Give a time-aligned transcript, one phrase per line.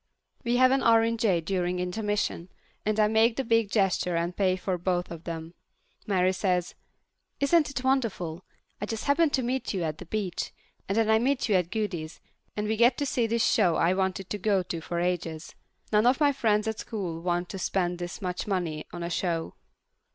[0.43, 2.49] We have an orangeade during intermission,
[2.87, 5.53] and I make the big gesture and pay for both of them.
[6.07, 6.73] Mary says,
[7.39, 8.43] "Isn't it wonderful!
[8.81, 10.53] I just happened to meet you at the beach,
[10.89, 12.19] and then I meet you at Goody's,
[12.57, 15.53] and we get to see this show that I've wanted to go to for ages.
[15.91, 19.53] None of my friends at school want to spend this much money on a show."